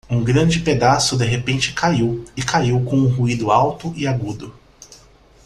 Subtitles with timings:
[0.09, 4.51] Um grande pedaço de repente caiu e caiu com um ruído alto e agudo.